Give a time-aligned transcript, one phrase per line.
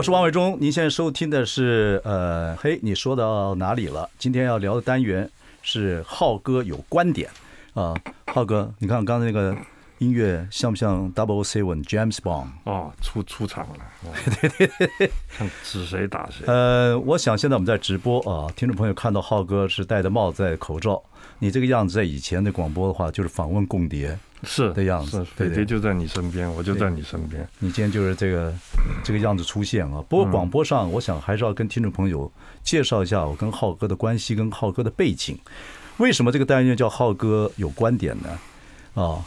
[0.00, 0.56] 我是王伟忠。
[0.58, 4.08] 您现在收听的是呃，嘿，你说到哪里了？
[4.18, 7.28] 今天要聊的单元是浩哥有观点
[7.74, 8.00] 啊、呃。
[8.28, 9.54] 浩哥，你看刚才那个
[9.98, 12.46] 音乐像不像 Double Seven James Bond？
[12.64, 13.74] 哦，出出场了。
[14.40, 16.46] 对对 对， 看指谁打谁。
[16.46, 21.02] 呃，我想现在我们在直播啊，听众朋友看到浩哥是戴着帽子、戴口罩，
[21.40, 24.16] 你这个样子在以前的广播的话就是访问共谍。
[24.42, 27.46] 是的样子，飞碟就在你身边，我就在你身边。
[27.58, 28.54] 你今天就是这个
[29.04, 30.02] 这个样子出现啊。
[30.08, 35.38] 不过广播上，我想还是要跟听众朋友介绍一下我跟浩哥的关系，跟浩哥的背景。
[35.98, 39.02] 为什么这个单元叫浩哥有观点呢？
[39.02, 39.22] 啊，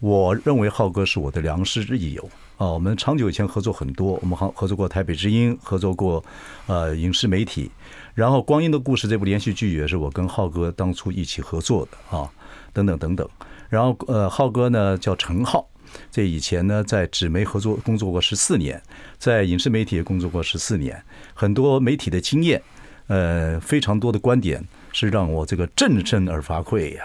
[0.00, 2.66] 我认为浩哥是我的良师益友啊。
[2.68, 6.24] 我们长久以前合作很多，我们合合作过台北之音，合作过
[6.66, 7.70] 呃影视媒体，
[8.14, 12.30] 然后《光阴的故事》这部连续剧也是我跟浩哥当初一起合作的啊，
[12.72, 13.28] 等等等等。
[13.68, 15.66] 然后，呃，浩哥呢叫陈浩，
[16.12, 18.80] 这以前呢在纸媒合作工作过十四年，
[19.18, 21.02] 在影视媒体也工作过十四年，
[21.32, 22.62] 很多媒体的经验，
[23.08, 27.04] 呃，非常多的观点是让我这个振振而发聩呀，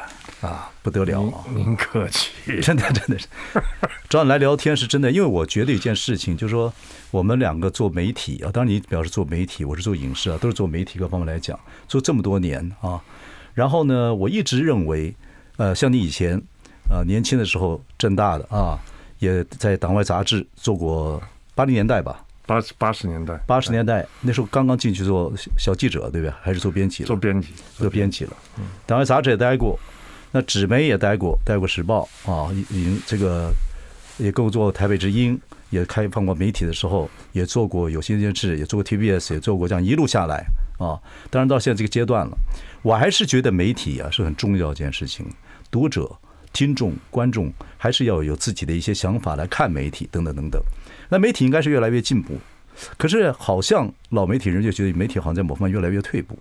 [0.82, 1.44] 不得了啊！
[1.54, 3.28] 您客气， 真的真的是
[4.08, 6.74] 找你来聊天是真的，因为我觉得一件事情，就是说
[7.12, 13.02] 我们两个做媒体啊，当然你表示做媒体，我是做影视啊，都是做媒体各方面来讲，做这么多年啊，
[13.54, 15.16] 然后呢，我一直认为。
[15.58, 16.42] 呃，像你以前，
[16.90, 18.80] 呃，年轻的时候，正大的啊，
[19.18, 21.22] 也在党外杂志做过
[21.54, 26.34] 八零年代吧，八八十年代，八十年代那时候刚刚进去做小记者，对不对？
[26.42, 27.04] 还是做编辑？
[27.04, 28.32] 做编辑，做编辑了。
[28.86, 29.78] 党外杂志也待过，
[30.32, 33.52] 那纸媒也待过，待过时报啊，已经这个
[34.18, 40.46] 也够做台北之音，也开放过媒体的时候，也做过有线电视，也做过 TBS，也做过这样一路下来
[40.78, 41.00] 啊。
[41.30, 42.38] 当然到现在这个阶段了，
[42.82, 45.26] 我还是觉得媒体啊是很重要一件事情。
[45.72, 46.12] 读者、
[46.54, 50.62] 听众、观众还是要有自己的一些想法来看媒体，等等等等。
[51.10, 52.38] 那媒体应该是越来越进步，
[52.98, 56.38] 可是好像老媒体人就觉得媒体好像在某方面越来越退步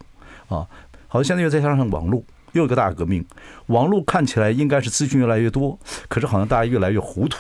[0.49, 0.67] 啊。
[1.07, 2.23] 好像现在又再加上网络，
[2.59, 3.25] 又一个大革命。
[3.69, 7.39] 网络看起来应该是资讯越来越多，可是好像大家越来越糊涂。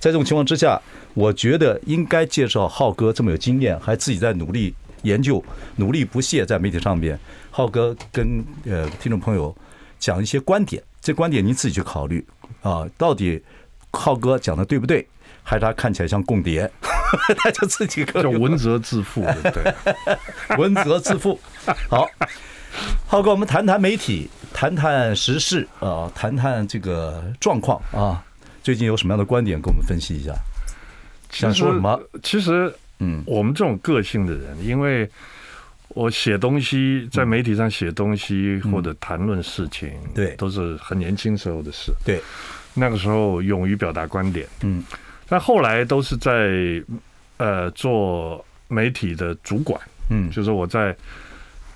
[0.00, 0.80] 在这种情况之下，
[1.14, 5.44] 我觉得应该介绍浩哥这么有经验，还自己在努力研究、
[5.76, 7.18] 努力不懈在媒体上面。
[7.50, 9.54] 浩哥跟呃听众朋友
[9.98, 10.82] 讲一些观点。
[11.00, 12.24] 这观点您自己去考虑
[12.62, 13.42] 啊，到底
[13.90, 15.06] 浩哥讲的对不对？
[15.44, 16.70] 还是他看起来像共谍？
[17.36, 19.74] 他就自己可叫文责自负，对，
[20.56, 21.38] 文责自负。
[21.90, 22.08] 好，
[23.12, 28.24] 浩哥，我们谈谈媒体，谈谈时事啊，谈谈这个状况啊。
[28.62, 30.34] 最近有什么样的观点，跟我们分析一下？
[31.28, 32.00] 想说什么？
[32.22, 35.06] 其实，嗯，我们这种个性的人，因为。
[35.94, 41.92] 我写东西，在媒体上写东西或者谈论事情，对，都是很年轻时候的事。
[42.02, 42.18] 对，
[42.72, 44.46] 那个时候勇于表达观点。
[44.62, 44.82] 嗯，
[45.28, 46.82] 但后来都是在
[47.36, 49.78] 呃做媒体的主管。
[50.08, 50.96] 嗯，就是我在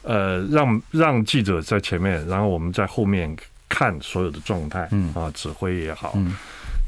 [0.06, 3.36] 呃让让记者在前面，然后我们在后面
[3.68, 4.88] 看所有的状态。
[4.92, 6.16] 嗯啊，指挥也好，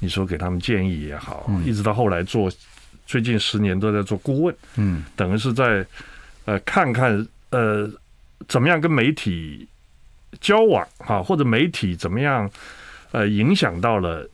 [0.01, 2.51] 你说给他们建议也好，一直到后来做
[3.07, 4.57] 最近十年都在做顾问。
[4.77, 5.85] 嗯，等于是在。
[6.49, 7.87] 呃，看看呃，
[8.49, 9.69] 怎么样跟媒体
[10.41, 12.51] 交往哈，或者媒体怎么样
[13.11, 14.27] 呃，影响到了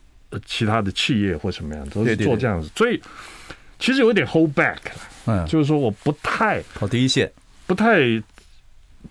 [0.46, 2.70] 其他的企业或什么样，都是做这样子。
[2.76, 3.02] 所以
[3.80, 4.78] 其实有点 hold back，
[5.26, 7.28] 嗯，就是说我不太跑第一线，
[7.66, 7.98] 不太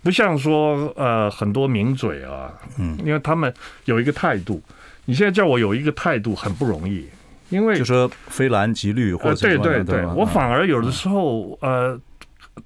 [0.02, 3.54] 不像说呃很多名嘴啊，嗯，因为他们
[3.86, 4.62] 有一个态度。
[5.06, 7.08] 你现在叫我有一个态度很不容易，
[7.50, 12.00] 因为就说非蓝即绿或者对对对，我反而有的时候呃。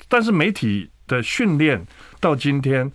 [0.09, 1.81] 但是媒体的训练
[2.19, 2.91] 到今天，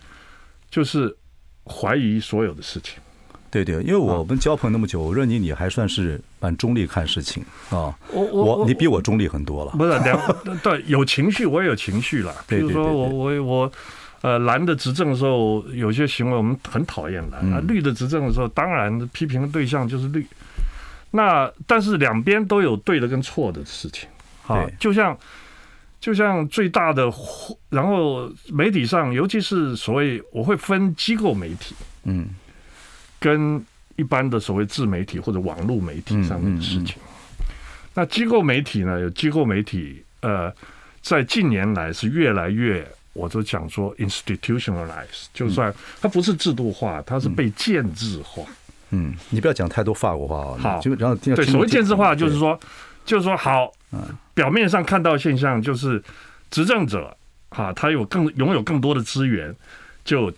[0.69, 1.17] 就是
[1.65, 3.01] 怀疑所有的事情。
[3.49, 7.97] 对对，因为我们交朋友那么久，我认你你还算是蛮中立看事情啊。
[8.11, 9.71] 我我你比我中立很多了。
[9.71, 10.19] 不是两
[10.61, 12.31] 对有情绪，我也有情绪了。
[12.47, 13.71] 比如说我我我
[14.23, 20.25] 呃蓝的执政的时候，有些行为我们很讨厌蓝啊；绿的执政的时候，当然批评的对象就是绿。
[21.11, 24.09] 那但是两边都有对的跟错的事情。
[24.41, 25.15] 好，就像。
[26.03, 27.09] 就像最大的，
[27.69, 31.73] 然后媒体上，尤其是所谓我会分机构媒体，
[32.03, 32.27] 嗯，
[33.21, 33.65] 跟
[33.95, 36.97] 一般的所谓自媒体或者网络媒体上面的事情。
[37.93, 40.53] 那机构媒体呢，有机构媒体，呃，
[41.01, 48.43] 在近年来是越来越，我都讲说 institutionalize，就算它不是制度化，它是被建制化。
[48.89, 50.57] 嗯，你不要讲太多法国话啊。
[50.59, 52.59] 好，就然后对，所谓建制化就是说，
[53.05, 53.71] 就是说好，
[54.33, 56.03] 表面上看到现象就是
[56.51, 57.15] 执政者
[57.49, 59.55] 啊，他有更拥有更多的资源，
[60.03, 60.31] 就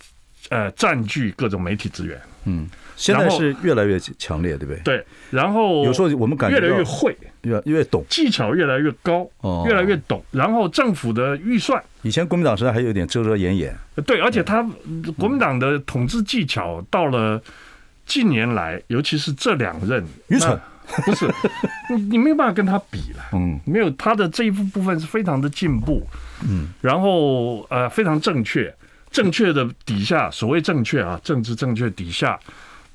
[0.49, 2.19] 呃占据各种媒体资源。
[2.45, 2.67] 嗯。
[2.97, 4.81] 现在是越来越强烈，对不对？
[4.83, 9.29] 对，然后有时候我们感觉越来越会，越越懂，技巧越来越高，
[9.65, 10.23] 越来越懂。
[10.31, 13.77] 然后政府的预算，以前国民党时代还有点遮遮掩掩。
[14.05, 14.65] 对，而且他
[15.17, 17.43] 国民党的统治技巧到了
[18.05, 20.57] 近年来，尤其是这两任，愚蠢
[21.05, 21.27] 不是
[21.93, 23.25] 你你没有办法跟他比了。
[23.33, 26.01] 嗯，没有他的这一部部分是非常的进步。
[26.47, 28.73] 嗯，然后呃非常正确，
[29.15, 32.39] 正确的底下所谓正确啊，政治正确底下。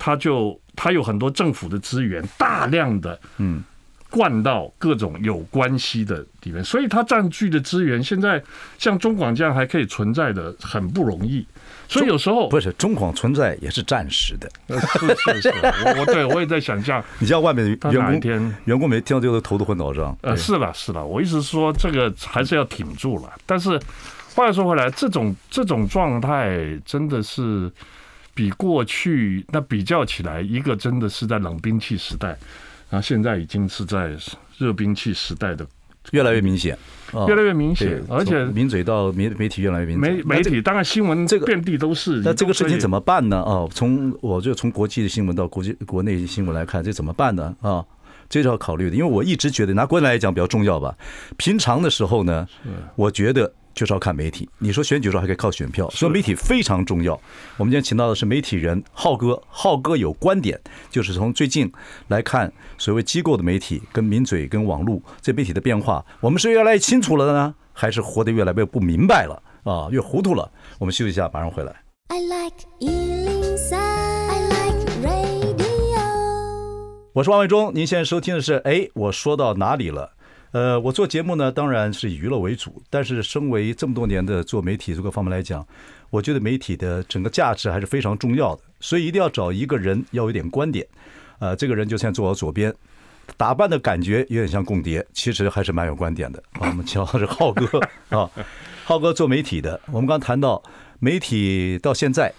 [0.03, 3.63] 他就他有很多政府的资源，大量的嗯
[4.09, 8.41] 灌到各种有关系的里面，所以他占据的资源，现在
[8.79, 11.45] 像中广这样还可以存在的很不容易。
[11.87, 15.49] 所以有时候不是中广存在也是暂时的，是是是，
[15.85, 20.17] 我我对我也在想象， 你像外面的员工，员工没听到这个头都昏脑胀。
[20.21, 23.31] 呃，是了是了，我意思是说这个还是要挺住了。
[23.45, 23.79] 但是
[24.35, 27.71] 话说回来，这种这种状态真的是。
[28.33, 32.29] 比过去那比较起来，一个真的是在冷兵器时代，
[32.89, 34.15] 然后现在已经是在
[34.57, 35.67] 热兵器时代的，
[36.11, 36.75] 越来越明显，
[37.27, 40.15] 越来越明显，而且名嘴到媒媒体越来越明显。
[40.15, 42.21] 媒媒体当然新闻这个遍地都是。
[42.23, 43.43] 那这个事情怎么办呢？
[43.43, 47.53] 啊，从我就从国际的新闻到国际国内新闻来看，这怎么办呢？
[47.59, 47.85] 啊，
[48.29, 50.95] 这是要考虑的，因为我一直觉得拿国内来讲比较重要吧。
[51.35, 52.47] 平常的时候呢，
[52.95, 53.53] 我觉得。
[53.73, 54.49] 就是要看媒体。
[54.57, 57.13] 你说选举的时候还可以靠选票，所以媒体非常重要。
[57.57, 60.59] 我们今天请到的是媒体人浩哥，浩哥有观点，
[60.89, 61.71] 就是从最近
[62.07, 69.87] 来看所谓机构的媒体跟民嘴跟网络这媒体的变化，我们是越来越清楚了呢，还是活得越来越不明白了啊？
[69.91, 70.51] 越糊涂了？
[70.79, 71.75] 我们休息一下，马上回来。
[72.07, 75.61] I like 103, I like radio。
[77.13, 80.11] 我是王伟忠，您现在收听的是哎，我说到哪里了？
[80.51, 82.81] 呃，我做节目呢，当然是以娱乐为主。
[82.89, 85.65] 但是，身为这么多年的做媒体这个方面来讲，
[86.09, 88.61] 我觉得媒体的整个价值还是非常重要的。
[88.81, 90.85] 所以，一定要找一个人要有点观点。
[91.39, 92.73] 呃，这个人就现在坐我左边，
[93.37, 96.43] 打扮的感觉有点像共谍，其实还是蛮有观点的。
[96.59, 98.29] 我们请到的是浩哥啊，
[98.83, 99.79] 浩哥做媒体的。
[99.87, 100.61] 我们刚谈到
[100.99, 102.31] 媒体到现在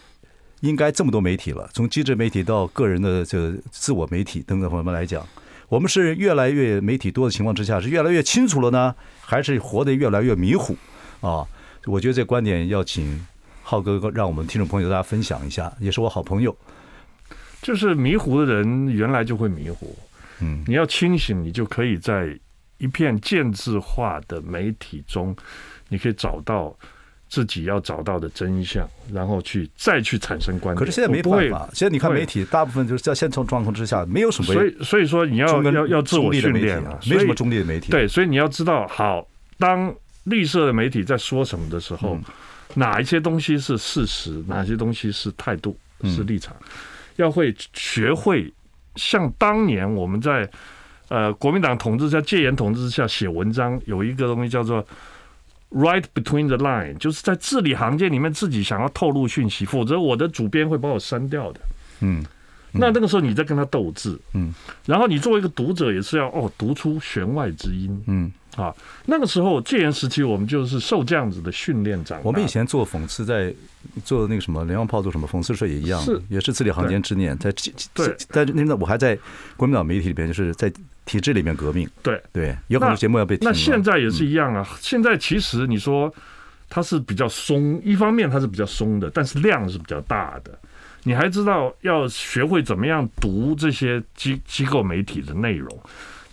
[0.60, 5.26] 应该这么多媒体了，从机制媒体到个人的这个自我媒体等等方面来讲。
[5.72, 10.76] 我们是越来越媒体多的情况之下，是越来越清楚了呢，还是活得越来越迷糊
[11.22, 11.48] 啊？
[11.86, 13.26] 我觉得这观点要请
[13.62, 16.54] 浩哥哥，让我们听众朋友大家分享一下，也是我好朋友。
[17.62, 19.96] 就是迷糊的人原来就会迷糊，
[20.40, 22.38] 嗯，你要清醒，你就可以在
[22.76, 25.34] 一片建制化的媒体中，
[25.88, 26.76] 你可以找到。
[27.32, 30.78] 自己要找到的真相，然后去再去产生观点。
[30.78, 34.52] 可是现在没办法，现在你看媒体大部分就是在现状状况之下，没有什么。
[34.52, 37.90] 所以所以说你要要要自我训练啊，没什么中立的媒体。
[37.90, 39.26] 对，所以你要知道，好，
[39.58, 39.94] 当
[40.24, 42.18] 绿色的媒体在说什么的时候，
[42.74, 45.74] 哪一些东西是事实，哪些东西是态度，
[46.04, 46.54] 是立场，
[47.16, 48.52] 要会学会
[48.96, 50.46] 像当年我们在
[51.08, 54.86] 呃国民党统治下戒严统治之下写文章，有一个东西叫做。
[55.74, 61.60] Right between the line，就是在字里行间里面自己想要透露讯息，否则我的主编会把我删掉的。
[62.00, 62.22] 嗯，
[62.72, 64.52] 那那个时候你在跟他斗智，嗯，
[64.84, 68.70] 然后你作为一个读者也是要哦读出弦外之音，嗯啊，
[69.06, 72.20] 那个时候戒严时期我们就是受这样子的训练长。
[72.22, 73.54] 我们以前做讽刺，在
[74.04, 77.50] 做那个什么连环炮做什么讽刺社也一样，是也是字里行间之念，在
[77.94, 79.18] 在，在那那我还在
[79.56, 80.70] 国民党媒体里边，就是在。
[81.04, 83.48] 体制里面革命，对对，有很多节目要被停。
[83.48, 84.66] 那现在也是一样啊。
[84.80, 86.12] 现在其实你说
[86.68, 90.56] 它是比较松，一方面它是比较松的，但是量是比较大的。
[91.04, 95.76] 你还知道要学会怎么样读这些机机构媒体的内容。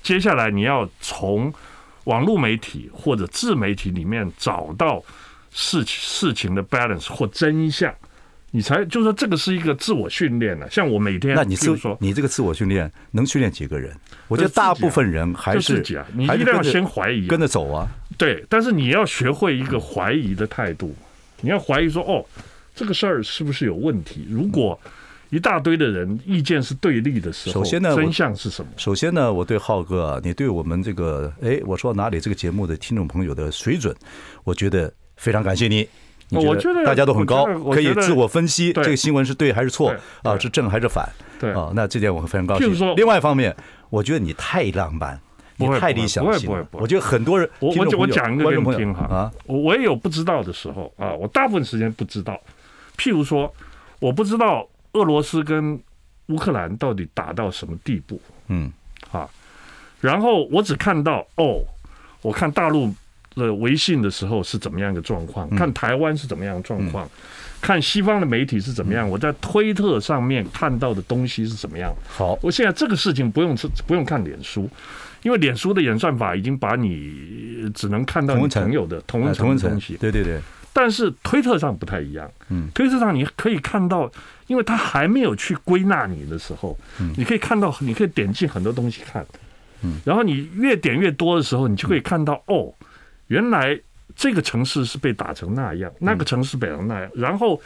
[0.04, 1.52] 接下来你要从
[2.04, 5.04] 网络媒体或者自媒体里面找到
[5.52, 7.94] 事情事情的 balance 或真相。
[8.52, 10.68] 你才就是说，这个是一个自我训练了。
[10.72, 13.96] 像我每天，那你是说，你这个自我训练能训练几个人？
[14.30, 15.84] 我觉得大部分人还是
[16.14, 17.86] 你一定要先怀疑，跟着走啊。
[18.18, 20.96] 对，但是你要学会一个怀疑的态度。
[21.42, 22.26] 你要怀疑说，哦，
[22.76, 24.28] 这个事儿是不是有问题？
[24.30, 24.80] 如果
[25.30, 28.72] 一大堆的人意见是对立的时候，首先呢，真相是什么？
[28.78, 33.96] 首先呢，我对浩哥啊，你对我们这个，哎，我说哪里这个节目的听众朋友的水准，
[34.44, 35.88] 我觉得非常感谢你。
[36.32, 41.08] 我觉得大家都很高，可以自我分析这个新闻是对还是错啊，是正还是反？
[41.40, 42.96] 对啊，那这点我非常高兴。
[42.96, 43.56] 另外一方面，
[43.90, 45.20] 我觉得你太浪漫，
[45.58, 46.24] 你太理想。
[46.24, 46.66] 不会不会。
[46.84, 52.40] 我觉得很多人，我我我讲一个给你听哈啊，我我也有不知道的时候啊，我大部分时间不知道。
[52.98, 53.52] 譬如说，
[54.00, 55.80] 我不知道俄罗斯跟
[56.28, 58.72] 乌克兰到底打到什么地步，嗯，
[59.12, 59.28] 啊，
[60.02, 61.64] 然后我只看到哦，
[62.22, 62.94] 我看大陆
[63.40, 67.10] 的微信的时候是怎么样一个状况，看台湾是怎么样的状况。
[67.62, 71.94] 看西方的媒体是怎么样，我在推特上面看到的东西是怎么样。
[72.08, 73.54] 好，我现在这个事情不用
[73.86, 74.70] 不用看脸书，
[75.24, 79.98] 因为脸书的演算法已经把你只能看到你朋友的同温层的东西。
[79.98, 80.40] 对对对。
[80.72, 82.32] 但是推特上不太一样。
[82.48, 84.10] 嗯，推特上你可以看到，
[84.48, 86.78] 因为它还没有去归纳你的时候，
[87.18, 89.26] 你可以看到，你可以点进很多东西看。
[89.82, 92.74] 嗯，然后你越点越多的时候，你就可以看到哦，
[93.30, 93.80] 原来。
[94.16, 97.10] 这个城市是被打成那样，那个城市被打成那样。
[97.16, 97.62] 然后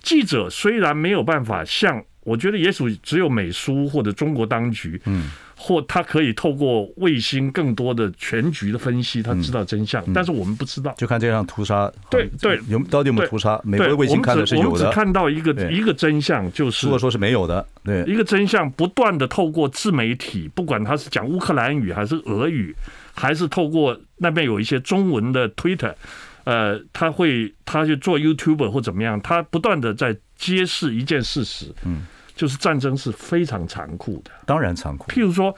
[0.00, 10.04] 记者虽然没有办法像，我觉得也许只有美苏或者中国当局，嗯，或他可以透过卫星更多的全局的分析，他知道真相。
[10.12, 13.60] 但是我们不知道，就看这场屠杀，对对，有到底有没有屠杀？
[13.64, 22.76] 美国卫星看的是有的，我们只看到一个一个真相，就是如果说是没有的，对，一个真相不断的透过自媒体，不管他是讲乌克兰语还是俄语。
[23.14, 25.94] 还是透过那边有一些中文的 Twitter，
[26.44, 35.06] 呃，他会他去做 YouTuber 或怎么样，他不断的在揭示一件事实，嗯，就是战争是非常残酷的，当然残酷。
[35.12, 35.54] 譬如说，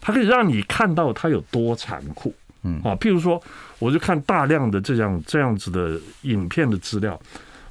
[0.00, 3.40] 他可以让你看到它有多残酷，嗯啊，譬如说，
[3.78, 7.20] 我就看大量的这样这样子的影片的资料，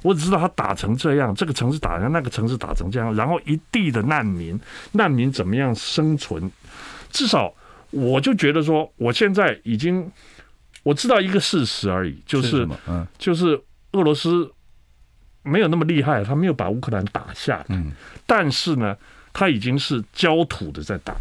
[0.02, 4.58] 我只知道他打成这样，这个城市打成那个城市打成这样，然后一地的难民，
[4.92, 6.50] 难民怎么样生存，
[7.10, 7.52] 至少。
[7.94, 10.10] 我就觉得说，我现在已经
[10.82, 13.60] 我知道一个事实而已，就是嗯，就是
[13.92, 14.50] 俄罗斯
[15.42, 17.92] 没有那么厉害，他没有把乌克兰打下来，嗯，
[18.26, 18.96] 但是呢，
[19.32, 21.14] 他已经是焦土的在打，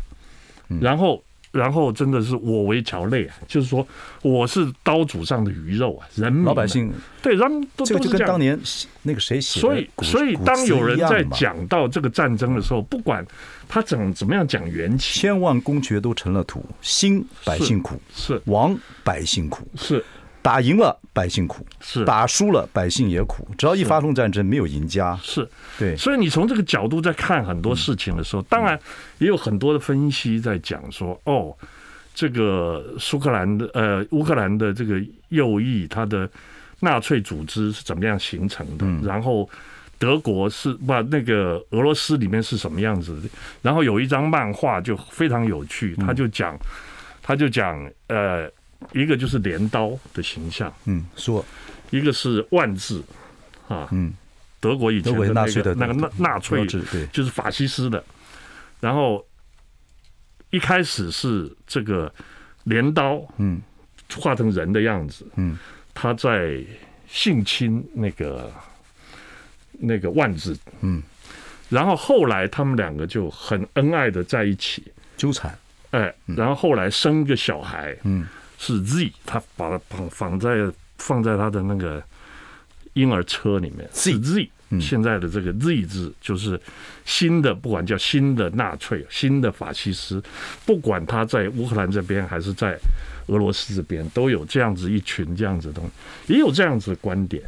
[0.82, 1.24] 然后。
[1.53, 3.88] 然后真的是我为桥泪啊，就是说
[4.24, 6.91] 我是刀俎上的鱼肉啊，人民老百姓
[7.22, 8.60] 对，人都这个就跟当年
[9.03, 13.24] 那个谁写，所以所以当有人在讲到这个战争的时候，不管
[13.69, 18.41] 他怎怎么样讲缘起，千万公爵都成了土，兴百姓苦，是。
[18.45, 20.03] 亡百姓苦，是。
[20.44, 23.48] 打赢了百姓苦，是打输了百姓也苦。
[23.58, 25.18] 只要一发动战争，没有赢家。
[25.24, 25.96] 是，对。
[25.96, 28.78] 所以你从这个角度在看很多事情的时候，当然
[29.20, 31.56] 也有很多的分析在讲说，哦，
[32.14, 36.30] 这个苏克兰的呃乌克兰的这个右翼，它的
[36.82, 38.86] 纳粹组织是怎么样形成的？
[39.08, 39.50] 然后
[39.98, 43.30] 德国是不那个俄罗斯里面是什么样子的？
[43.62, 46.58] 然后有一张漫画就非常有趣，他就讲，
[47.22, 48.52] 他就讲呃。
[48.92, 51.44] 一个就是镰刀的形象，嗯，说。
[51.90, 53.04] 一个是万字，
[53.68, 54.12] 啊，嗯，
[54.60, 58.04] 德国以前的那个那个纳纳粹，对，就是法西斯的。
[58.80, 59.24] 然后
[60.50, 62.12] 一开始是这个
[62.63, 63.62] 镰刀，嗯，
[64.16, 65.56] 画成人的样子，嗯，
[65.94, 66.63] 他在
[67.08, 68.52] 性侵那个
[69.74, 71.04] 那个万字，嗯，
[71.70, 74.84] 然后后来他们两个就很恩爱的在一起。
[75.16, 75.56] 纠缠，
[75.92, 78.25] 哎，然后后来生一个小孩，嗯。
[78.65, 82.01] 是 Z，他把它绑绑在放在他的那个
[82.93, 83.89] 婴儿车里面。
[83.93, 86.58] 是 Z，现在的这个 Z 字就是
[87.03, 90.24] 新的，不管叫新的纳粹、新的法西斯，
[90.65, 92.79] 不管他在乌克兰这边还是在
[93.27, 95.84] 俄罗斯这边，都有这样子一群这样子的东
[96.25, 97.43] 西，也有这样子的观点。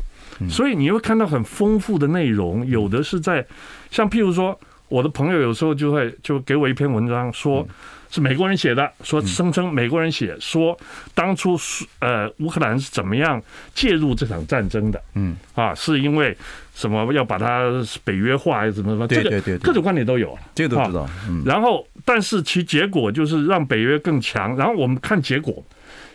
[0.49, 3.45] 所以你会看到很丰富的内容，有的是在
[3.89, 7.67] 像譬如说，我的朋友有时候就会就给我一篇文章说。
[8.07, 10.77] 是美国人写的，说声称美国人写说
[11.13, 11.59] 当初
[11.99, 13.41] 呃乌克兰是怎么样
[13.73, 16.37] 介入这场战争的，嗯啊，是因为
[16.73, 17.69] 什么要把它
[18.05, 21.09] 北约化还是怎么怎么，这个各种观点都有，这个都知道。
[21.45, 24.55] 然后但是其结果就是让北约更强。
[24.55, 25.61] 然后我们看结果，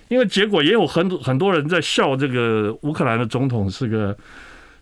[0.09, 4.17] 因为结果也有很多很多人在笑这个乌克兰的总统是个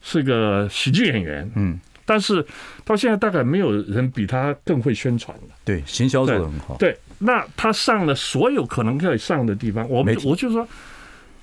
[0.00, 1.80] 是个喜剧演员，嗯。
[2.08, 2.42] 但是
[2.86, 5.54] 到现在大概没有人比他更会宣传了。
[5.62, 6.74] 对，行销做得很好。
[6.78, 10.66] 对，那他上了所有可能可以上的地方，我们我就说，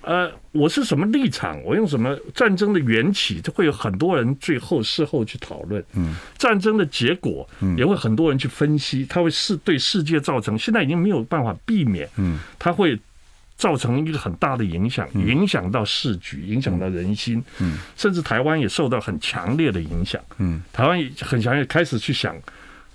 [0.02, 1.62] 呃，我是什么立场？
[1.64, 3.40] 我用什么战争的缘起？
[3.40, 5.86] 就会有很多人最后事后去讨论。
[5.94, 12.10] 嗯，战争的结果也会很多人去分析，他会是对世界造成现在已经没有办法避免。
[12.18, 13.00] 嗯，他会。
[13.58, 22.36] 造成一个很大的影响，影响到市局，影响到人心，嗯，甚至台湾也受到很强烈的影响，嗯，台湾也很强烈开始去想，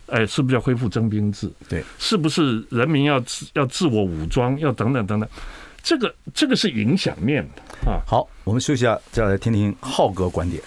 [0.06, 1.50] 哎，是不是要恢复征兵制？
[1.68, 5.28] 对，是不是人民要自要自我武装，要等等等等，
[5.82, 8.00] 这个这个是影响面的啊。
[8.06, 10.62] 好，我们休息一下，再来听听浩哥观点。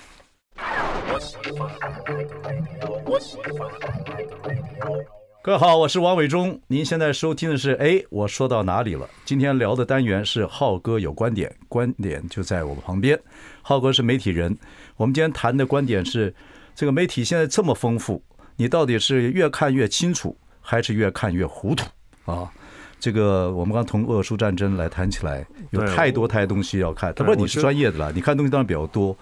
[5.46, 6.58] 各位好，我是王伟忠。
[6.68, 9.06] 您现在收听的是哎，我说到哪里了？
[9.26, 13.20] 今天聊的单元是浩哥有观点，观点就在我们旁边。
[13.62, 14.58] 浩哥是媒体人，
[14.96, 16.34] 我们今天谈的观点是，
[16.74, 18.24] 这个媒体现在这么丰富，
[18.56, 21.84] 你到底是越看越清楚，还是越看越糊涂
[22.24, 22.50] 啊？
[22.98, 27.14] 这个我们刚从俄苏战争来谈起来，有太多太多东西要看。
[27.14, 29.14] 他不是你是专业的了，你看东西当然比较多。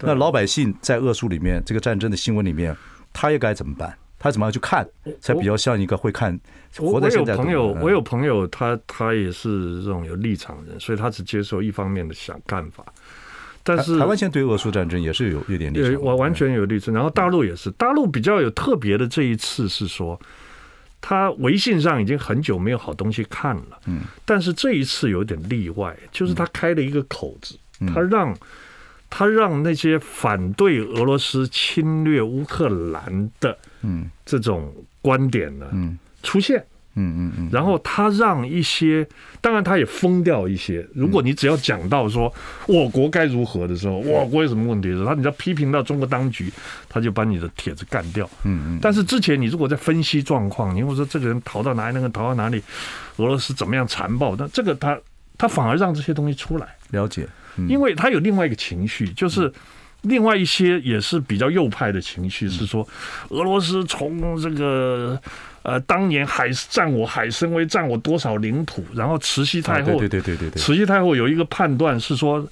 [0.00, 2.76] 那老百姓在俄苏里面，这个战争的新闻里面，
[3.12, 3.96] 他又该怎么办？
[4.20, 4.86] 他怎么样去看，
[5.18, 6.38] 才比较像一个会看
[6.76, 7.42] 活在现在的？
[7.42, 12.84] 我有朋友，我有朋友，他他也是这种有立场的人，所以他只接受一方面的想看法。
[13.62, 16.94] 但是台湾现在对俄苏战争也是有有点立场，我完全有立场。
[16.94, 20.20] 然后大陆也是，大陆比较有特别的这一次是说，
[21.00, 27.58] 他微信上已经很久没有好东西看了，嗯，但是这一次有点例外，就是他开了一个口子，
[27.92, 28.36] 他让。
[29.12, 34.72] 他让那些反对俄罗斯侵略乌克兰的嗯这种
[35.02, 35.98] 观点呢嗯。
[36.22, 36.64] 出现。
[36.96, 39.06] 嗯嗯嗯，然后他让一些
[39.40, 42.30] 当然他也封掉一些，如果你只要讲到说
[42.66, 46.52] 我国该如何的时候，我国有什么问题的时候，他你要批评到中国当局，
[46.88, 48.28] 他就把你的帖子干掉。
[48.42, 48.78] 嗯嗯。
[48.82, 52.60] 但是之前你如果在分析状况，你会说这个人逃到哪里，那个逃到哪里，
[53.18, 54.98] 俄罗斯怎么样残暴，那这个他
[55.38, 56.76] 他反而让这些东西出来。
[56.90, 57.26] 了解。
[57.68, 59.50] 因为他有另外一个情绪，就是
[60.02, 62.86] 另外一些也是比较右派的情绪，是说
[63.28, 65.20] 俄罗斯从这个
[65.62, 72.46] 呃当年海占我海参崴占我多少领土，然后慈禧太后对对对对对，慈禧太后有一个判断是说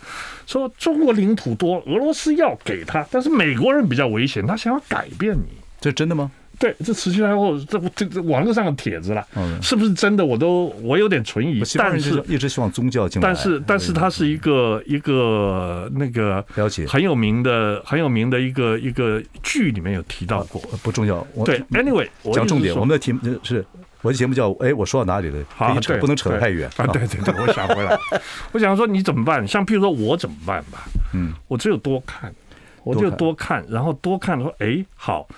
[0.47, 6.31] 说中国领土多，俄罗斯要给他，但是美国人比较危险，他想要改变你，这真的吗？
[6.59, 9.25] 对，这慈禧太后这这这网络上的帖子了，
[9.62, 10.27] 是不是真的？
[10.27, 11.62] 我都我有点存疑。
[11.77, 13.29] 但是一直希望宗教进来。
[13.29, 21.25] 但是但是它是一个一个那个了解很有名的很有名的一个一个剧里面有提到过，不重要。
[21.45, 22.75] 对，anyway，讲重点。
[22.75, 23.65] 我们的题目是
[24.03, 25.45] 我的节目叫哎，我说到哪里了？
[25.55, 26.87] 好，不能扯得太远啊。
[26.88, 27.97] 对对对，我想回来，
[28.50, 29.47] 我想说你怎么办？
[29.47, 30.89] 像譬如说我怎么办吧？
[31.15, 32.35] 嗯，我只有多看，
[32.82, 35.28] 我就多看，然后多看说哎好。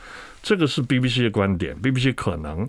[0.43, 2.69] 这个是 BBC 的观点，BBC 可能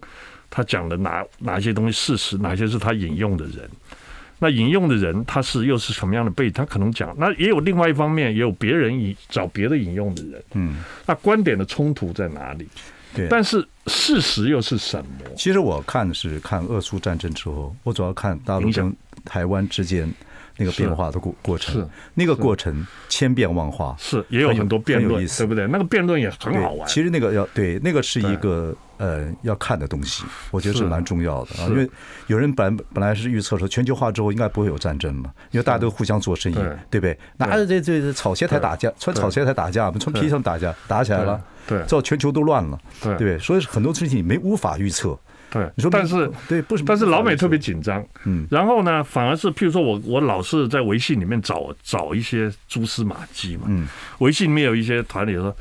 [0.49, 3.69] 他讲的哪哪些东西事实，哪些是他引用的人，
[4.39, 12.67] 那引用的人他是又是什么样的背景，他可能讲，那也有另外一方面，也有别人引找别的引用的人，嗯，那观点的冲突在哪里？
[13.13, 15.09] 对，但是事实又是什么？
[15.37, 20.11] 其实我看的是看俄苏战争之后，我主要看大陆跟台湾之间。
[20.61, 25.65] 那个变化的过过程，那个过程千变万化，是也有很多辩论，对不对？
[25.65, 26.87] 那个辩论也很好玩。
[26.87, 30.85] 其实那个要对那个是一个呃要看的东西，我觉得是。
[30.85, 31.63] 蛮重要的。
[31.63, 31.67] 啊。
[31.69, 31.89] 因为
[32.27, 36.55] 有人本本来是预测说全球化之后应该不会有战争嘛，因为大家都互相做生意，
[36.91, 36.99] 对。
[36.99, 37.17] 不对？
[37.37, 43.15] 拿着这这草鞋才打架，穿草鞋才打架，穿皮衣上打架，打起来了，对，造全球都乱了，对。
[43.15, 43.39] 对？
[43.39, 45.17] 所以很多事情你没无法预测。
[45.51, 53.85] 对，你说，但是对，不是，但是老美特别紧张，嗯，然后呢，反而是譬如说我我老是在微信里面找找一些蛛丝马迹嘛，嗯，
[54.19, 55.53] 微信里面有一些团里说，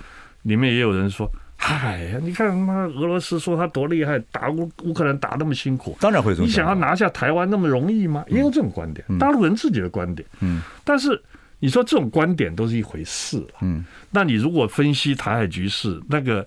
[0.43, 8.25] 里面也有人说，嗨呀，你看他妈俄罗斯说他多厉害，打乌乌克兰打那么辛苦，当然会，你想要拿下台湾那么容易吗？
[8.29, 11.21] 也有这种观点，大陆人自己的观点，嗯，但是
[11.59, 16.47] 你说这种观点都是一回事，嗯，那你如果分析台海局势，那个。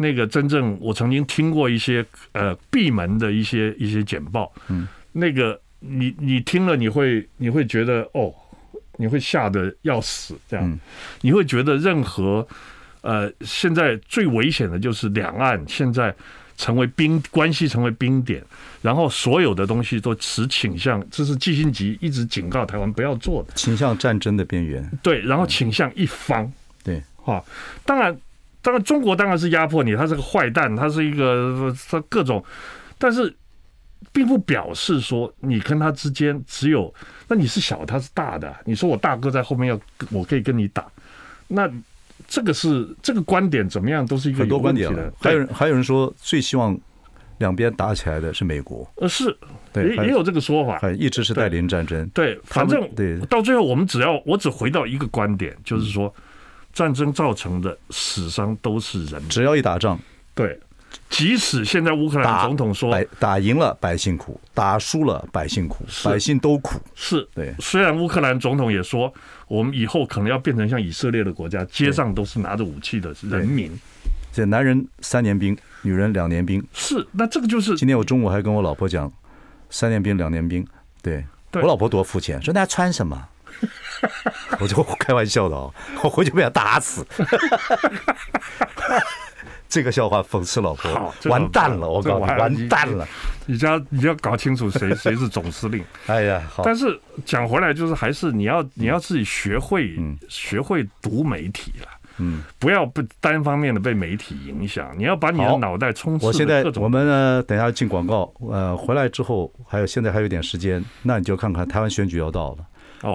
[0.00, 8.34] 那个真正我曾经听过一些呃闭门的一些一些简报，嗯，那个你你听了你会你会觉得哦，
[8.96, 10.80] 你会吓得要死这样，
[11.20, 12.46] 你会觉得任何
[13.02, 16.14] 呃现在最危险的就是两岸现在
[16.56, 18.42] 成为冰关系成为冰点，
[18.80, 26.50] 然后所有的东西都持倾向，这是季辛吉一直警告台湾不要做的，倾向战争的边缘，对，然后倾向一方，
[26.82, 27.44] 对，哈，
[27.84, 28.18] 当然。
[28.62, 32.44] 当然，中国当然是压迫你，他是个坏蛋，他是一个他各种，
[32.98, 33.34] 但是
[34.12, 36.92] 并不表示说你跟他之间只有，
[37.28, 38.54] 那你是小，他是大的。
[38.66, 40.86] 你说我大哥在后面要，我可以跟你打，
[41.48, 41.70] 那
[42.28, 44.40] 这个是这个观点怎么样，都是一个。
[44.40, 45.10] 很多观点的。
[45.18, 46.78] 还有人还有人说，最希望
[47.38, 48.86] 两边打起来的是美国。
[48.96, 49.34] 呃，是，
[49.74, 52.06] 也也有这个说法，一直是带领战争。
[52.10, 56.14] 对，反正对，到最后我们只要我只回到一个观点，就是说。
[56.72, 59.98] 战争造成的死伤都是人，只要一打仗，
[60.34, 60.58] 对，
[61.08, 66.80] 即使现在乌克兰总统说打赢了百姓苦，打输了百姓苦，百姓都苦。
[66.94, 67.54] 是，对。
[67.58, 69.12] 虽然乌克兰总统也说，
[69.48, 73.70] 我们以后可能要变成像以色列的国家，街上都是拿着武器的人民。
[74.32, 76.64] 这男人三年兵，女人两年兵。
[76.72, 77.76] 是，那这个就是。
[77.76, 79.12] 今天我中午还跟我老婆讲，
[79.70, 80.64] 三年兵，两年兵。
[81.02, 83.28] 对，我老婆多肤浅，说那穿什么？
[84.60, 87.06] 我就开玩笑的哦，我回去被他打死。
[89.68, 91.88] 这个笑话讽刺老婆，完蛋了！
[91.88, 93.06] 我告诉你，完蛋了！
[93.46, 95.84] 你家你要搞清楚谁 谁是总司令。
[96.06, 99.96] 哎呀，好但是讲回来，就是还是你要你要自己学会
[100.28, 101.86] 学会读媒体了。
[102.22, 106.26] 嗯，不要不单方面的被媒体影响，你要把你的脑袋充斥。
[106.26, 112.64] 我现在我们呢，等一下进广告，呃，回来之后还有现在还有点时间，那你就看看台湾选举要到了，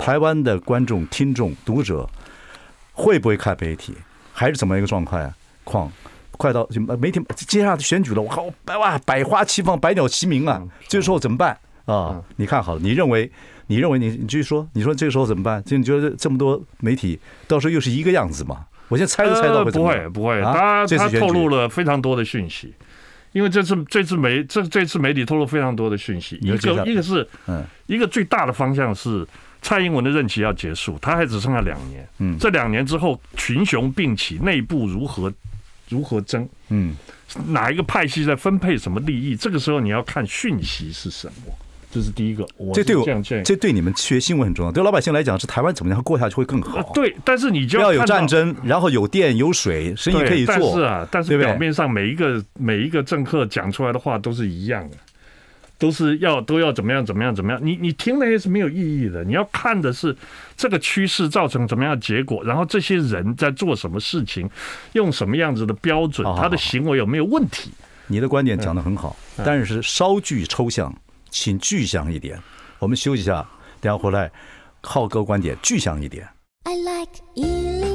[0.02, 2.10] 台湾的观众、听众、读者
[2.93, 3.93] 会不会看媒体，
[4.34, 5.34] 还是怎么一个状况啊？
[5.63, 5.91] 况
[6.32, 6.67] 快到
[7.00, 8.45] 媒体接下来选举了，我靠，
[8.78, 10.62] 哇，百花齐放，百鸟齐鸣啊！
[10.88, 12.21] 这个时候怎么办啊？
[12.36, 13.32] 你看好了，你认为？
[13.67, 15.63] 你认为你你继续说，你说这个时候怎么办？
[15.63, 18.63] 就你觉得这么多媒体到时候又是一个样子吗？
[18.89, 19.65] 我现在猜都猜到？
[19.65, 22.71] 不会不会，他他透露了非常多的讯息，
[23.32, 29.26] 因为这次这次媒这这次媒体透露非常多的讯息，一个一个是嗯，一个最大的方向是
[29.65, 35.34] 蔡英文的任期要结束，他还只剩下两年，嗯，这两年之后群雄并起，内部如何？
[35.89, 36.47] 如何争？
[36.69, 36.95] 嗯，
[37.47, 39.36] 哪一个派系在分配什么利益？
[39.36, 41.54] 这个时候你要看讯息是什么，
[41.91, 42.47] 这是第一个。
[42.58, 43.06] 我这对我
[43.43, 44.71] 这对你们学新闻很重要。
[44.71, 46.91] 对老百姓来讲，是台湾怎么样过下去会更好。
[46.93, 50.56] 对，但是你就要有战争，然后有电有水，生意可以做。
[50.56, 54.97] 但是啊，但是表面上每一个每一个政客讲出来的话都是一样的。
[55.77, 57.59] 都是要都要怎么样怎么样怎么样？
[57.63, 59.23] 你你听那些是没有意义的。
[59.23, 60.15] 你要看的是
[60.55, 64.49] 这个趋势造成怎么样的结果，然后这些人在做什么事情，
[64.93, 67.71] 用什么样子的标准，他的行为有没有问题？
[68.07, 70.95] 你的观点讲得很好，但是稍具抽象，
[71.29, 72.39] 请具象一点。
[72.79, 73.45] 我们休息一下，
[73.81, 74.31] 等下回来，
[74.81, 76.27] 浩哥观点具象一点。
[76.63, 77.94] I like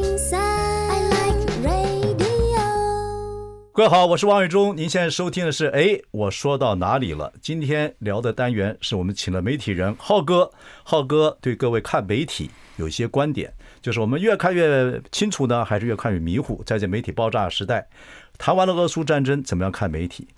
[3.81, 4.77] 各位好，我是王伟忠。
[4.77, 7.33] 您现在收听的是，哎，我说到哪里了？
[7.41, 10.53] 今天聊的单元是我们请了媒体人浩哥。
[10.83, 16.63] 浩哥对各位看媒体有一些观点，就是我们越看越清楚呢，还是越看越迷糊？
[16.65, 17.89] 在这媒体爆炸时代，
[18.37, 20.29] 谈完了俄苏战争，怎么样看媒体？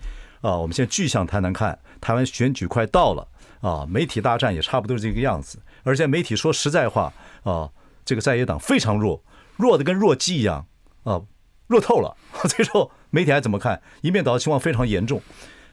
[0.40, 3.26] 啊，我们现在具象谈谈看，台湾选举快到了
[3.61, 5.59] 啊，媒体大战也差不多是这个样子。
[5.83, 7.68] 而且媒体说实在话啊，
[8.05, 9.20] 这个在野党非常弱，
[9.57, 10.64] 弱的跟弱鸡一样
[11.02, 11.20] 啊，
[11.66, 12.16] 弱透了。
[12.46, 12.88] 最后。
[13.12, 13.81] 媒体还怎么看？
[14.01, 15.22] 一面倒的情况非常严重，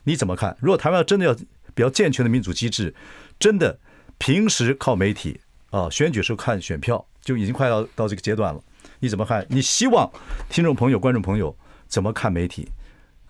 [0.04, 0.56] 你怎么看？
[0.60, 1.34] 如果台湾要真的要
[1.74, 2.94] 比较健全的民主机制，
[3.40, 3.80] 真的
[4.18, 5.40] 平时靠媒体
[5.72, 8.62] 啊，选举时候看选票，就已经快要到这个阶段了。
[9.00, 9.46] 你怎么看？
[9.50, 10.10] 你希望
[10.50, 11.56] 听众朋友、观众朋友
[11.88, 12.68] 怎么看媒体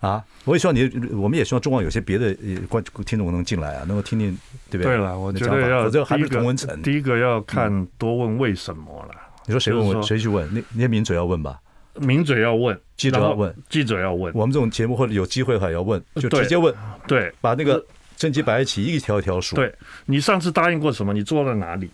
[0.00, 0.24] 啊？
[0.44, 2.34] 我也希望你，我们也希望中广有些别的
[2.68, 4.36] 观听众能进来啊，能够听听，
[4.68, 4.96] 对不对？
[4.96, 9.14] 对了，我觉得要第一个，第一个要看多问为什么了。
[9.46, 10.52] 你说谁问问谁去问？
[10.52, 11.60] 那那些名嘴要问吧。
[11.94, 14.32] 名嘴要问，记者要问，记者要问。
[14.34, 16.74] 我们这种节目或者有机会还要问，就直接问。
[17.06, 17.84] 对，把那个
[18.16, 19.56] 政绩摆一起，一条一条数。
[19.56, 19.74] 对，
[20.06, 21.12] 你上次答应过什么？
[21.12, 21.90] 你做到哪里？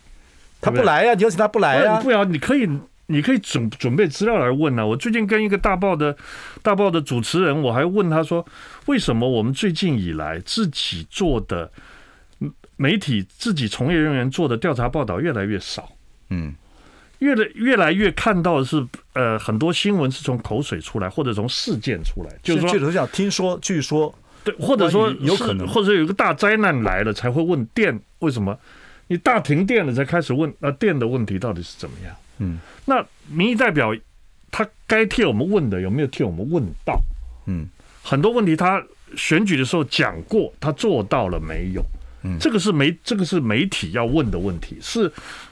[0.61, 1.99] 他不来呀，你要请他不来呀。
[2.01, 2.69] 不要，你可以，
[3.07, 4.85] 你可以准准备资料来问呢。
[4.85, 6.15] 我最近跟一个大报的
[6.61, 8.45] 大报的主持人，我还问他说，
[8.85, 11.71] 为什么我们最近以来自己做的
[12.75, 15.89] 媒体、自己从业人员做的调查报道越来越少？
[16.29, 16.53] 嗯。
[17.19, 28.57] 越来越来越看到的是，呃，很多新闻是从口水出来，或者从事件出来，就是说，听说、据说，对，或者说有可能，或者有一个大灾难来了才会问电为什么？
[29.07, 32.15] 你大停电了才开始问，那电的问题到底是怎么样？
[32.37, 33.95] 嗯，那民意代表
[34.51, 37.01] 他该替我们问的有没有替我们问到？
[37.47, 37.67] 嗯，
[38.03, 38.83] 很多问题他
[39.15, 41.83] 选举的时候讲过，他做到了没有？
[42.23, 45.11] 嗯，这个是媒这个是媒体要问的问题是。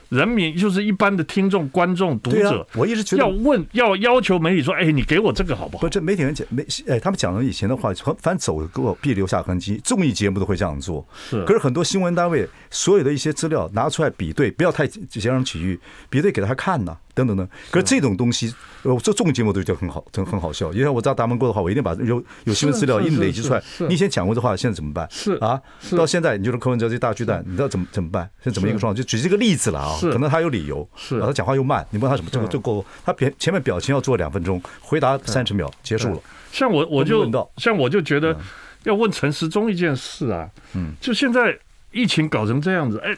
[0.10, 9.80] 人民就是一般的听众、观众、读者，啊、我一直觉得要问、要要求媒体说：“哎，你给我这个好不好？”不，这媒体人讲没哎，他们讲的以前的话，反正走过必留下痕迹。
[9.84, 11.44] 综艺节目都会这样做，是。
[11.46, 17.48] 可是很多新闻单位所有的一些资料拿出来比对，不要太截然取义，比对给他看呢、啊，等等等。
[17.72, 20.72] 可是这种东西，我做综艺节目都觉得很好，很很好笑。
[20.74, 23.64] 因为我知道达门哥的话，我一定把有有新闻资料一累积出来。
[23.90, 25.08] 你以前讲过的话，现在怎么办？
[25.10, 25.60] 是啊，
[25.98, 28.30] 到现在你就是柯文哲这大巨蛋，你知道怎么怎么办？
[28.44, 28.96] 现在怎么一个状况？
[28.96, 30.88] 就举这个例子了啊，可能他有理由。
[30.96, 32.86] 是，他讲话又慢，你问他什么，这个就够。
[33.04, 36.20] 他表前面表情要做两分钟，回答三十秒，结束了。
[36.52, 38.38] 像我，我就像我就觉得
[38.84, 41.58] 要问陈时中一件事啊，嗯，就现在
[41.92, 43.16] 疫情搞成这样子，哎，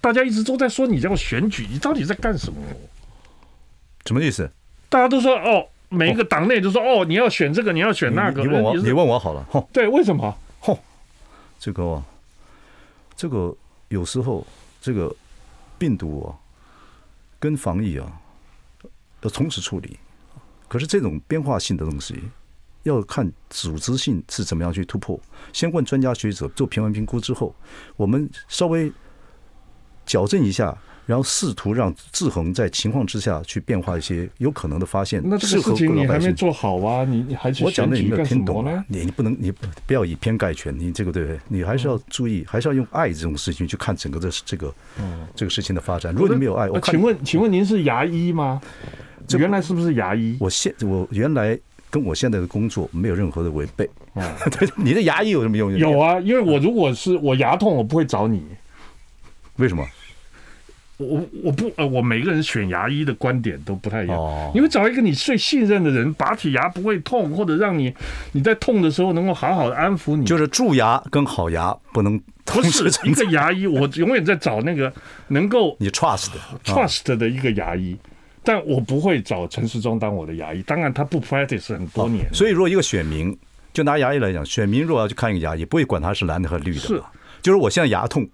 [0.00, 2.58] 大家一直都在说你这个选举，你到底在干什么？
[4.06, 4.50] 什么意思？
[4.88, 8.42] 大家都说哦，每一个党内都说哦，你要选这个，你要选那个。
[8.42, 9.46] 你问我，你问我好了。
[9.50, 10.36] 吼，对，为什么？
[10.60, 10.78] 吼，
[11.58, 12.02] 这个，
[13.16, 13.54] 这个
[13.88, 14.46] 有时候
[14.80, 15.14] 这个
[15.78, 16.36] 病毒啊。
[17.42, 18.20] 跟防疫啊，
[19.22, 19.98] 要同时处理。
[20.68, 22.22] 可是这种变化性的东西，
[22.82, 25.18] 要看组织性是怎么样去突破。
[25.50, 27.54] 先问专家学者做评分评估之后，
[27.96, 28.92] 我们稍微
[30.04, 30.76] 矫正一下，
[31.10, 35.20] 然后试图让制衡在情况之下去变化一些有可能的发现。
[35.24, 37.04] 那这个事情你还没做好啊？
[37.04, 38.84] 你你还是我讲的你没有听懂呢？
[38.86, 41.40] 你你不能你不要以偏概全，你这个对不对？
[41.48, 44.72] 你还是要注意，还是要用爱这种事情去看整个的这个
[45.34, 46.14] 这个事情的发展。
[46.14, 48.62] 如果你没有爱，我请问请问您是牙医吗？
[49.36, 50.36] 原来是不是牙医？
[50.38, 51.58] 我现我原来
[51.90, 53.90] 跟我现在的工作没有任何的违背。
[54.14, 55.76] 对，你的牙医有什么用？
[55.76, 58.44] 有啊，因为我如果是我牙痛，我不会找你。
[59.56, 59.84] 为什么？
[61.00, 64.50] 我我不呃，我每个人选牙医的观点都不太一样。
[64.54, 67.92] 你会找一个你最信任的人，拔起牙不会痛，或者让你
[68.32, 70.26] 你在痛的时候能够好好的安抚你。
[70.26, 72.90] 就是蛀牙跟好牙不能同时。
[73.04, 74.92] 一个牙医，我永远在找那个
[75.28, 77.96] 能够你 trust 的 trust 的一个牙医，
[78.44, 80.62] 但我不会找陈世忠当我的牙医。
[80.64, 82.26] 当然他不 practice 很多年。
[82.32, 83.36] 所以如果一个选民，
[83.72, 86.80] 就拿牙医来讲，选民如果要去看一个牙医，不会管他是蓝的和绿的。
[86.80, 87.02] 是，
[87.40, 88.28] 就是我现在牙痛。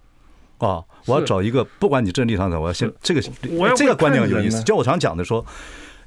[0.59, 0.83] 啊！
[1.07, 3.23] 我要找一个，不管你政治立场怎么，我要先这个，
[3.77, 4.63] 这个观念有意思。
[4.63, 5.45] 就我常讲的说，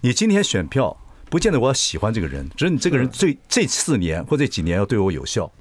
[0.02, 0.96] 你今天选票，
[1.30, 5.52] 不见得我要喜欢这个人，只是你这个人最这四年或这几年要对我有效。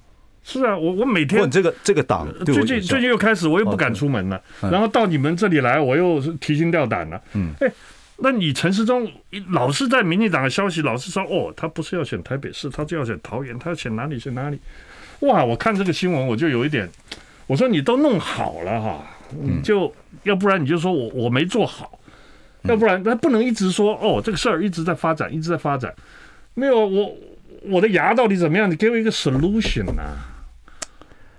[0.45, 7.21] 是啊，我我每天，问这个这个党最近最近又开始，我又不敢出门了，然后到你们这里来，我又提心吊胆了。
[7.35, 7.71] 嗯，哎，
[8.19, 9.11] 那你陈世忠
[9.51, 14.59] 老是在民进党的消息，老是说哦，他不是要选台北市，他就要选桃园，他要选哪里选哪里。
[15.21, 16.89] 哇，我看这个新闻，我就有一点。
[17.47, 21.99] 我说你都弄好了哈，你就要不然你就说我我没做好，
[22.63, 25.95] 要不然他不能一直说哦，这个事儿一直在发展，一直在发展，
[26.55, 27.17] 没有我
[27.63, 28.71] 我的牙到底怎么样？
[28.71, 30.03] 你给我一个 solution 呐。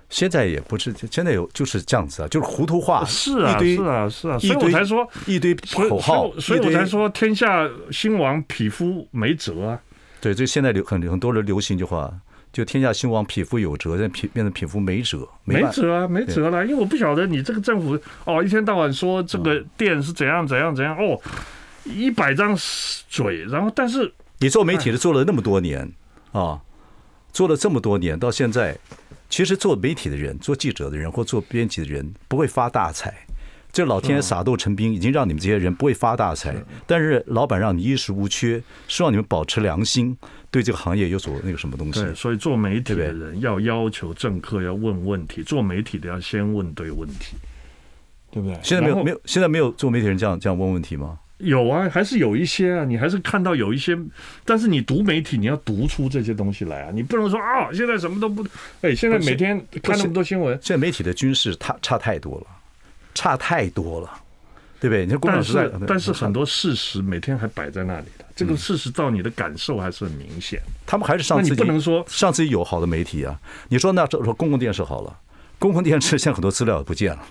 [0.08, 9.80] 现在也不是，现在有就是这样子啊，就是糊涂话，是啊，是啊，是啊，所以我才说一堆口号，所以我才说天下兴亡，匹夫没辙啊。
[10.20, 12.12] 对，这现在流很很多人流行一句话。
[12.52, 16.64] 就天下兴亡，匹夫有责，变变成匹夫没辙，没辙啊，没辙了。
[16.66, 21.20] 因为我不晓得你这个政府哦，一天到晚说这个店是怎样怎样怎样哦，
[21.84, 22.56] 一百张
[23.08, 25.90] 嘴，然后但是你做媒体的做了那么多年
[26.32, 26.60] 啊，
[27.32, 28.76] 做了这么多年，到现在，
[29.28, 33.26] 其实做媒体的人、做记者的人或做编辑的人不会发大财。
[33.72, 36.54] 这老天爷撒豆成兵，已经让你们这些人不会发大财，
[36.86, 40.16] 但是老板让你衣食无缺，希望你们保持良心，
[40.50, 42.02] 对这个行业有所那个什么东西。
[42.02, 47.36] 对，所以做媒体的人要要求政客要问问题，做媒体的要先问对问题，
[48.32, 48.58] 对不对？
[48.62, 51.18] 现在没有没有，现在没有做媒体人这样这样问问题吗？
[51.38, 53.96] 有啊，还是有一些啊，你还是看到有一些，
[54.44, 58.44] 但是你读媒体，你要读出这些东西来啊，你不能说啊，现在什么都不，
[58.82, 62.46] 哎，现在每天看那么多新闻，现在媒体的军事差差太多了。
[63.14, 64.10] 差太多了，
[64.80, 65.04] 对不对？
[65.04, 70.60] 你说，但是但是很多事实每天还摆在那里的，这个事实到你的感受还是很明显。
[70.86, 73.38] 他们还是上次不能说上次有好的媒体啊。
[73.68, 75.16] 你说那说公共电视好了，
[75.58, 77.22] 公共电视现在很多资料也不见了，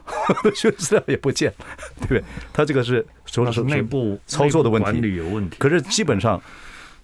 [0.55, 1.65] 学资料也不见了，
[2.01, 2.23] 对不对？
[2.53, 5.55] 他这个是说是内部操作的问题，管理有问题。
[5.57, 6.41] 可是基本上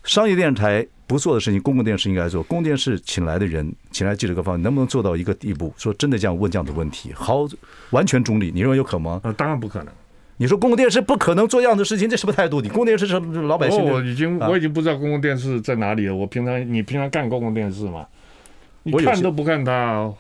[0.04, 2.42] 商业电视台不做的事情，公共电视应该做。
[2.44, 5.74] 公共电视请来的人，请来记者各方，能不能做到一个地步？
[5.78, 7.48] 说真的，这样问这样的问题，好，
[7.92, 9.22] 完全中立，你认为有可能吗？
[9.24, 9.94] 呃，当然不可能。
[10.38, 12.60] 你说公共电视不可能做这样的事情，这什么态度？
[12.60, 13.84] 你公共电视是老百姓？
[13.84, 16.16] 我已经我已经不知道公共电视在哪里了。
[16.16, 18.06] 我平常你平常干公共电视吗？
[18.84, 20.12] 你看都不看它。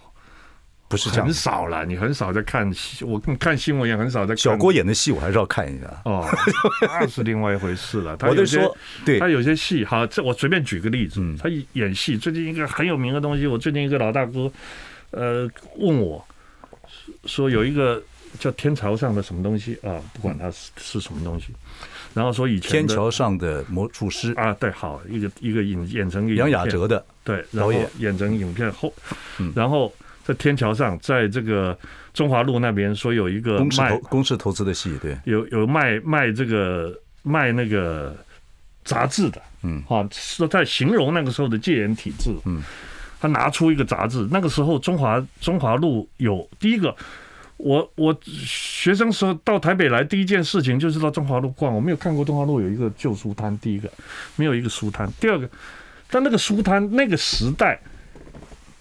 [0.87, 1.83] 不是这样，很少了。
[1.83, 4.37] 你很少在看戏，我看新闻也很少在看。
[4.37, 6.01] 小郭演的戏，我还是要看一下。
[6.05, 6.23] 哦，
[7.01, 8.15] 那是另外一回事了。
[8.15, 8.69] 他有些
[9.03, 11.21] 对，他有些戏，好，这我随便举个例子。
[11.39, 14.51] 他演戏，最近一个很有名的东西，我最近一个老大哥，
[15.09, 16.23] 呃，问我，
[17.25, 18.01] 说有一个
[18.39, 19.99] 叫天桥上的什么东西啊？
[20.13, 21.47] 不管他是是什么东西，
[22.13, 28.93] 然后说以前天桥上的魔术师啊，对，好，一个一个演演成杨雅哲的对导演演成影片后，
[29.55, 29.91] 然后。
[30.25, 31.77] 在天桥上，在这个
[32.11, 38.17] 中华路那边，说有一个卖公司投资的戏，对，有有卖卖这个卖那个
[38.83, 42.63] 杂志的，嗯，啊，是在形容那个时候的戒严体制，嗯，
[43.21, 46.95] 他拿出一个杂志，那个时候中华中华路有第一个，
[47.57, 53.88] 我我学生时候到台北来，第一件事情就是到中华路逛，我没有看过中华路有一个旧书摊，第一个
[54.38, 55.47] 没有一个书摊，第二个，
[56.09, 57.79] 但那个书摊那个时代。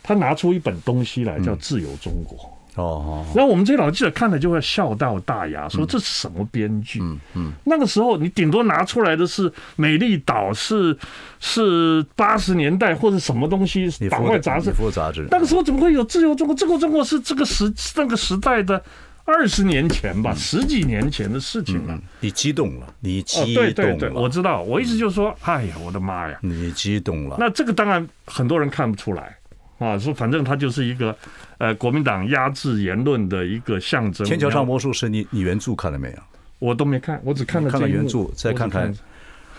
[0.06, 2.38] 他拿出一本东西来，叫《自由中国》
[2.80, 7.00] 哦，然后我们这些老记者看了就会笑到大牙，说这是什么编剧？
[7.00, 10.94] 嗯嗯，那个时候你顶多拿出来的是《美丽岛》，是
[11.40, 14.72] 是八十年代或者什么东西党外杂志。
[14.92, 15.26] 杂志。
[15.30, 16.54] 那个时候怎么会有《自由中国》？
[16.60, 18.82] 《自由中国》是这个时那个时代的
[19.24, 21.96] 二十年前吧，十几年前的事情了。
[22.18, 23.72] 你激动了，你激动了。
[23.72, 24.60] 对对对，我知道。
[24.62, 26.36] 我意思就是说，哎呀，我的妈呀！
[26.42, 27.36] 你激动了。
[27.38, 29.36] 那这个当然很多人看不出来。
[29.78, 31.16] 啊，说反正他就是一个
[31.58, 34.26] 呃国民党压制言论的一个象征。
[34.26, 36.18] 天桥上魔术师，你你原著看了没有？
[36.58, 37.70] 我都没看，我只看了。
[37.70, 38.94] 看了原著，再看看。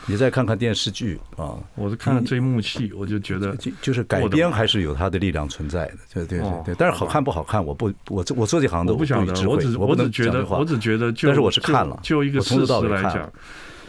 [0.08, 1.58] 你再看看电视剧啊！
[1.74, 6.76] 我是看了这一幕戏，我就觉得就就是改编还是有它的力量存在的，对对对对。
[6.78, 13.28] 但是好看不好看，我不我我做这行的我不晓得，我只我只觉得我只觉得，但是我是看了，就一个事实来讲，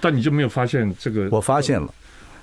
[0.01, 1.29] 但你就没有发现这个？
[1.31, 1.93] 我发现了，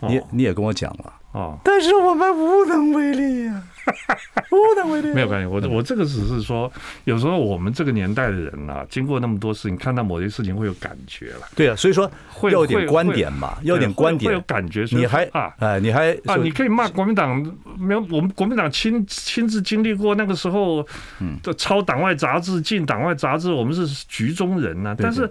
[0.02, 1.12] 你你也跟我讲了。
[1.34, 3.64] 哦，但是我们无能为力呀，
[4.52, 5.12] 无能为力。
[5.14, 6.72] 没有关系，我我这个只是说，
[7.06, 11.48] 有时候我们这个年代的人啊，经过那么多事情，看到某些事情会有感觉了。
[11.56, 12.10] 对啊，所以说
[12.44, 14.86] 要有点观点嘛，要有点观点，会有感觉。
[14.92, 17.44] 你还啊，哎，你还啊，你可以骂国民党，
[17.80, 20.86] 没有，我们国民党亲亲自经历过那个时候，
[21.20, 25.28] 嗯，抄党外杂志，进党外杂志，我们是局中人呐，但是。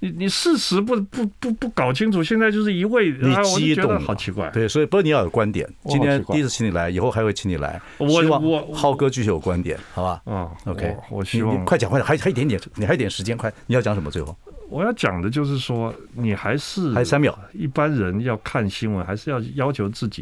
[0.00, 4.50] 你你事实不不不不搞清楚，现在就是一味你激动，好奇怪。
[4.50, 5.68] 对，所以不是你要有观点。
[5.84, 7.80] 今天第一次请你来，以后还会请你来。
[7.98, 10.22] 希望浩哥继续有观点，好吧？
[10.26, 10.96] 嗯，OK。
[11.10, 14.10] 我希望快讲快讲，还还一点点，你还有点时间，快，你要讲什么？
[14.10, 14.34] 最后
[14.70, 17.36] 我要讲的就是说，你还是还三秒。
[17.52, 20.18] 一般人要看新闻，还是要要求自己。